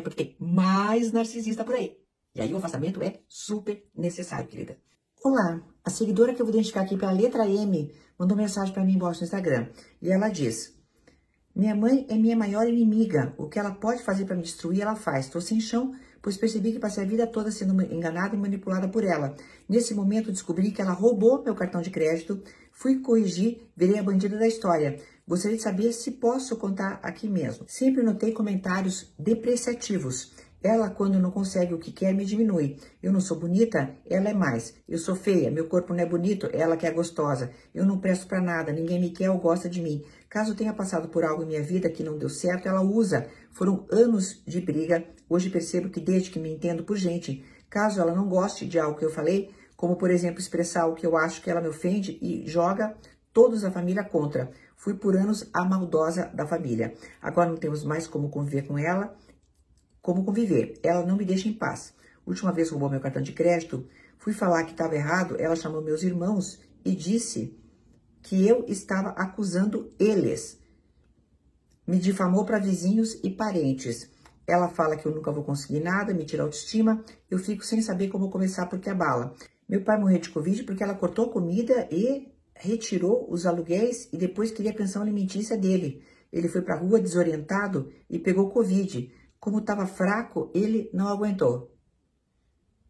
[0.00, 1.96] é porque tem mais narcisista por aí.
[2.34, 4.76] E aí o afastamento é super necessário, querida.
[5.22, 8.94] Olá, a seguidora que eu vou identificar aqui pela letra M mandou mensagem para mim
[8.94, 9.68] embaixo no Instagram.
[10.00, 10.74] E ela diz:
[11.54, 13.34] Minha mãe é minha maior inimiga.
[13.36, 15.26] O que ela pode fazer para me destruir, ela faz.
[15.26, 19.04] Estou sem chão, pois percebi que passei a vida toda sendo enganada e manipulada por
[19.04, 19.34] ela.
[19.68, 22.42] Nesse momento, descobri que ela roubou meu cartão de crédito.
[22.72, 24.98] Fui corrigir, virei a bandida da história.
[25.30, 27.64] Gostaria de saber se posso contar aqui mesmo.
[27.68, 30.32] Sempre notei comentários depreciativos.
[30.60, 32.76] Ela, quando não consegue o que quer, me diminui.
[33.00, 34.74] Eu não sou bonita, ela é mais.
[34.88, 37.52] Eu sou feia, meu corpo não é bonito, ela que é gostosa.
[37.72, 40.02] Eu não presto para nada, ninguém me quer ou gosta de mim.
[40.28, 43.28] Caso tenha passado por algo em minha vida que não deu certo, ela usa.
[43.52, 45.04] Foram anos de briga.
[45.28, 48.98] Hoje percebo que desde que me entendo por gente, caso ela não goste de algo
[48.98, 52.18] que eu falei, como por exemplo expressar o que eu acho que ela me ofende
[52.20, 52.96] e joga
[53.32, 54.50] todos a família contra.
[54.76, 56.94] Fui por anos a maldosa da família.
[57.20, 59.16] Agora não temos mais como conviver com ela
[60.02, 60.78] como conviver.
[60.82, 61.94] Ela não me deixa em paz.
[62.26, 63.86] Última vez roubou meu cartão de crédito,
[64.18, 67.56] fui falar que estava errado, ela chamou meus irmãos e disse
[68.22, 70.58] que eu estava acusando eles.
[71.86, 74.10] Me difamou para vizinhos e parentes.
[74.46, 77.02] Ela fala que eu nunca vou conseguir nada, me tira a autoestima.
[77.30, 79.34] Eu fico sem saber como começar porque abala.
[79.68, 82.29] Meu pai morreu de Covid porque ela cortou comida e
[82.60, 86.04] retirou os aluguéis e depois queria a pensão alimentícia dele.
[86.32, 89.12] Ele foi para a rua desorientado e pegou Covid.
[89.40, 91.74] Como estava fraco, ele não aguentou.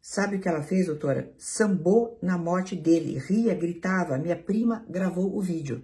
[0.00, 1.34] Sabe o que ela fez, doutora?
[1.36, 4.16] Sambou na morte dele, ria, gritava.
[4.16, 5.82] Minha prima gravou o vídeo.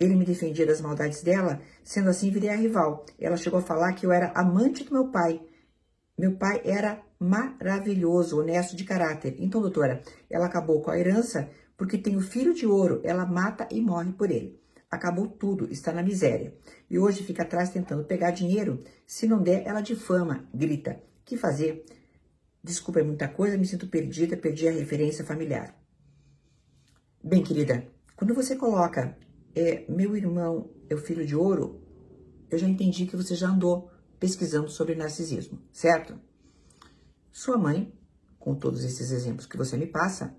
[0.00, 3.04] Ele me defendia das maldades dela, sendo assim virei a rival.
[3.18, 5.40] Ela chegou a falar que eu era amante do meu pai.
[6.18, 9.36] Meu pai era maravilhoso, honesto de caráter.
[9.38, 13.00] Então, doutora, ela acabou com a herança porque tem o filho de ouro.
[13.04, 14.60] Ela mata e morre por ele.
[14.90, 16.54] Acabou tudo, está na miséria.
[16.88, 18.82] E hoje fica atrás tentando pegar dinheiro.
[19.06, 21.00] Se não der, ela difama, grita.
[21.24, 21.84] Que fazer?
[22.62, 25.76] Desculpa, é muita coisa, me sinto perdida, perdi a referência familiar.
[27.22, 27.86] Bem, querida,
[28.16, 29.16] quando você coloca
[29.54, 31.82] é, meu irmão é o filho de ouro,
[32.50, 33.90] eu já entendi que você já andou
[34.20, 36.18] pesquisando sobre narcisismo, certo?
[37.32, 37.92] Sua mãe,
[38.38, 40.36] com todos esses exemplos que você me passa,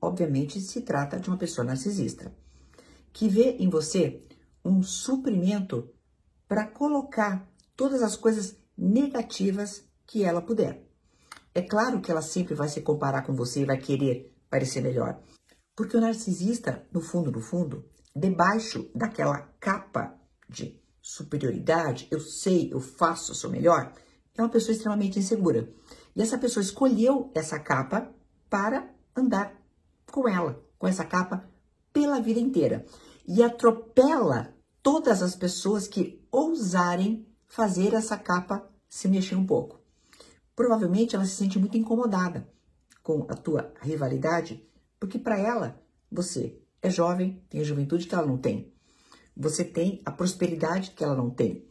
[0.00, 2.32] obviamente se trata de uma pessoa narcisista
[3.12, 4.20] que vê em você
[4.64, 5.90] um suprimento
[6.48, 10.84] para colocar todas as coisas negativas que ela puder.
[11.54, 15.20] É claro que ela sempre vai se comparar com você e vai querer parecer melhor.
[15.74, 17.84] Porque o narcisista, no fundo, no fundo,
[18.14, 20.14] debaixo daquela capa
[20.48, 23.92] de superioridade, eu sei, eu faço, eu sou melhor,
[24.36, 25.72] é uma pessoa extremamente insegura.
[26.14, 28.12] E essa pessoa escolheu essa capa
[28.48, 29.59] para andar
[30.10, 31.48] com ela, com essa capa
[31.92, 32.84] pela vida inteira
[33.26, 39.80] e atropela todas as pessoas que ousarem fazer essa capa se mexer um pouco.
[40.54, 42.48] Provavelmente ela se sente muito incomodada
[43.02, 44.68] com a tua rivalidade,
[44.98, 48.72] porque para ela você é jovem, tem a juventude que ela não tem.
[49.36, 51.66] Você tem a prosperidade que ela não tem.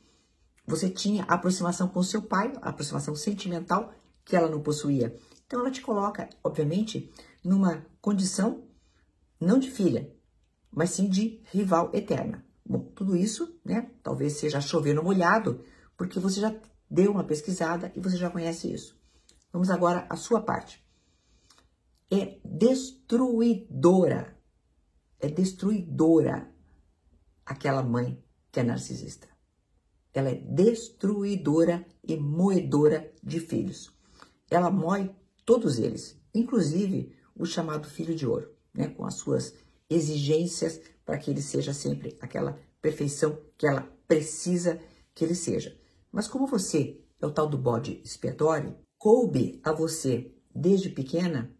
[0.65, 5.15] Você tinha a aproximação com seu pai, a aproximação sentimental que ela não possuía.
[5.49, 7.11] Então ela te coloca, obviamente,
[7.43, 8.67] numa condição
[9.41, 10.15] não de filha,
[10.69, 12.45] mas sim de rival eterna.
[12.63, 15.65] Bom, tudo isso, né, talvez seja chover no molhado,
[15.97, 16.55] porque você já
[16.87, 18.95] deu uma pesquisada e você já conhece isso.
[19.51, 20.85] Vamos agora à sua parte.
[22.11, 24.37] É destruidora,
[25.19, 26.53] é destruidora
[27.43, 29.27] aquela mãe que é narcisista.
[30.13, 33.91] Ela é destruidora e moedora de filhos.
[34.47, 35.17] Ela moe
[35.49, 39.55] todos eles, inclusive o chamado filho de ouro, né, com as suas
[39.89, 44.79] exigências para que ele seja sempre aquela perfeição que ela precisa
[45.11, 45.75] que ele seja.
[46.11, 51.51] Mas como você é o tal do bode expiatório, coube a você, desde pequena,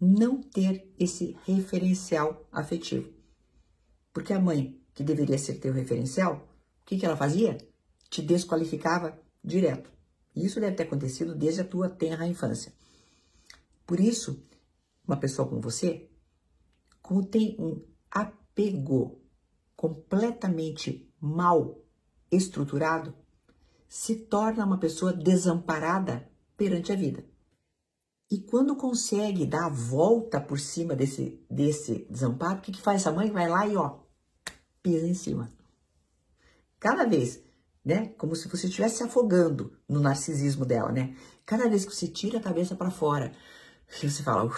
[0.00, 3.12] não ter esse referencial afetivo.
[4.12, 6.48] Porque a mãe, que deveria ser teu referencial,
[6.82, 7.58] o que, que ela fazia?
[8.08, 9.90] Te desqualificava direto.
[10.32, 12.72] Isso deve ter acontecido desde a tua tenra infância.
[13.86, 14.44] Por isso,
[15.06, 16.10] uma pessoa como você
[17.06, 17.80] como tem um
[18.10, 19.22] apego
[19.76, 21.78] completamente mal
[22.32, 23.14] estruturado,
[23.88, 27.24] se torna uma pessoa desamparada perante a vida.
[28.28, 33.02] E quando consegue dar a volta por cima desse, desse desamparo, o que, que faz
[33.02, 33.30] essa mãe?
[33.30, 34.00] Vai lá e ó,
[34.82, 35.48] pisa em cima.
[36.80, 37.40] Cada vez,
[37.84, 38.08] né?
[38.18, 41.16] Como se você estivesse se afogando no narcisismo dela, né?
[41.44, 43.32] Cada vez que você tira a cabeça para fora,
[43.88, 44.50] você fala,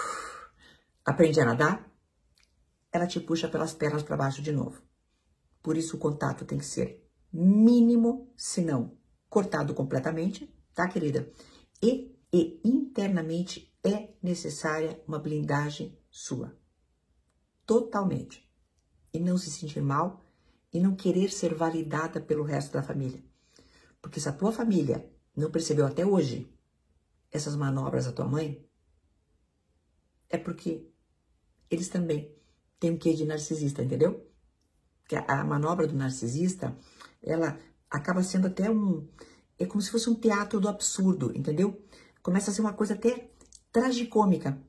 [1.05, 1.89] aprende a nadar?
[2.93, 4.83] ela te puxa pelas pernas para baixo de novo.
[5.63, 8.97] Por isso o contato tem que ser mínimo, se não
[9.29, 11.31] cortado completamente, tá, querida?
[11.83, 16.57] E, e internamente é necessária uma blindagem sua.
[17.67, 18.51] Totalmente.
[19.13, 20.25] E não se sentir mal
[20.73, 23.23] e não querer ser validada pelo resto da família.
[24.01, 26.51] Porque se a tua família não percebeu até hoje
[27.31, 28.67] essas manobras da tua mãe,
[30.29, 30.87] é porque
[31.71, 32.35] eles também
[32.79, 34.27] têm um quê de narcisista, entendeu?
[35.07, 36.77] Que a, manobra do narcisista,
[37.23, 37.59] ela
[37.91, 39.09] acaba sendo até um.
[39.59, 41.83] É como se fosse um teatro do absurdo, entendeu?
[42.23, 43.31] Começa a ser uma coisa até
[43.73, 44.61] tragicômica.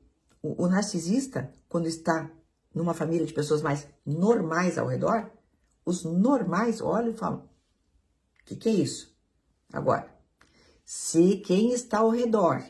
[0.42, 2.30] O, o narcisista, quando está
[2.74, 5.30] numa família de pessoas mais normais ao redor,
[5.84, 9.14] os normais olham e falam: o que, que é isso?
[9.72, 10.12] Agora,
[10.84, 12.64] se quem está ao redor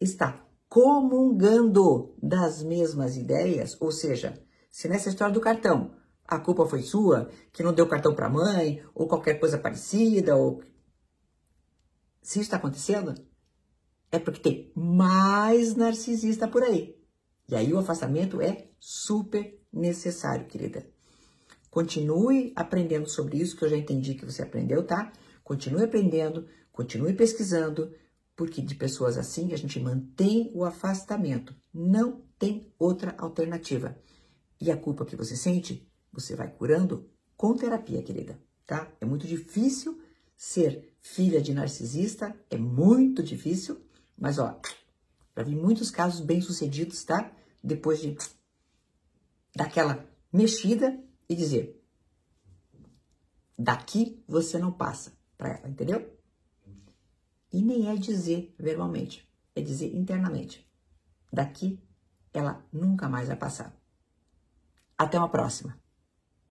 [0.00, 0.43] está
[0.74, 4.34] comungando das mesmas ideias, ou seja,
[4.68, 5.94] se nessa história do cartão
[6.26, 10.34] a culpa foi sua, que não deu cartão para a mãe, ou qualquer coisa parecida,
[10.34, 10.64] ou
[12.20, 13.14] se está acontecendo,
[14.10, 17.00] é porque tem mais narcisista por aí.
[17.48, 20.84] E aí o afastamento é super necessário, querida.
[21.70, 25.12] Continue aprendendo sobre isso, que eu já entendi que você aprendeu, tá?
[25.44, 27.94] Continue aprendendo, continue pesquisando,
[28.36, 31.54] porque de pessoas assim a gente mantém o afastamento.
[31.72, 33.96] Não tem outra alternativa.
[34.60, 38.90] E a culpa que você sente, você vai curando com terapia, querida, tá?
[39.00, 40.00] É muito difícil
[40.36, 43.80] ser filha de narcisista, é muito difícil,
[44.16, 44.60] mas ó,
[45.36, 47.32] já vi muitos casos bem-sucedidos, tá?
[47.62, 48.16] Depois de
[49.54, 50.98] daquela mexida
[51.28, 51.82] e dizer:
[53.58, 56.14] daqui você não passa para ela, entendeu?
[57.54, 59.24] E nem é dizer verbalmente,
[59.54, 60.68] é dizer internamente:
[61.32, 61.78] daqui
[62.32, 63.72] ela nunca mais vai passar.
[64.98, 65.78] Até uma próxima.